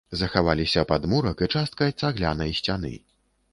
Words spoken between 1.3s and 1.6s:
і